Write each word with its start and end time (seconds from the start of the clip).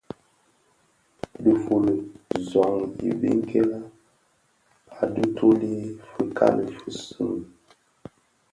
Dhifuli 1.43 1.93
zoň 2.49 2.77
i 3.09 3.11
biňkira 3.19 3.79
a 4.97 5.01
dhituli, 5.13 5.73
fikali 6.11 6.65
fi 6.77 6.89
soňi, 7.03 7.43